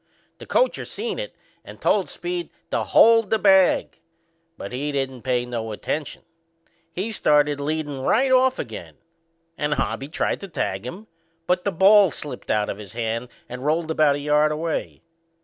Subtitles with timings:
[0.39, 3.99] The coacher seen it and told Speed to hold the bag;
[4.57, 6.23] but he didn't pay no attention.
[6.91, 8.95] He started leadin' right off again
[9.59, 11.05] and Hobby tried to tag him,
[11.45, 15.03] but the ball slipped out of his hand and rolled about a yard away.